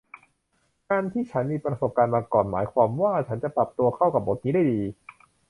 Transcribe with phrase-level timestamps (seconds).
[0.89, 4.81] การที่ฉันมีประสบการณ์มาก่อนหมายความว่าฉันจะปรับตัวเข้ากับบทนี้ได้ดี